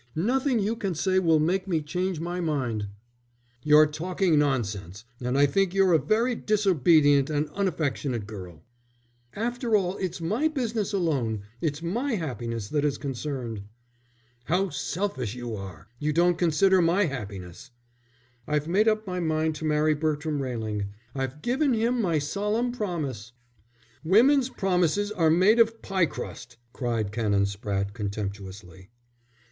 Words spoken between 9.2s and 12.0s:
"After all, it's my business alone. It's